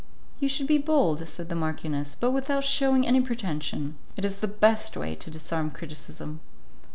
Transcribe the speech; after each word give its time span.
"You 0.39 0.49
should 0.49 0.65
be 0.65 0.79
bold," 0.79 1.27
said 1.27 1.49
the 1.49 1.53
marchioness, 1.53 2.17
"but 2.19 2.31
without 2.31 2.63
showing 2.63 3.05
any 3.05 3.21
pretension. 3.21 3.97
It 4.17 4.25
is 4.25 4.39
the 4.39 4.47
best 4.47 4.97
way 4.97 5.13
to 5.13 5.29
disarm 5.29 5.69
criticism." 5.69 6.39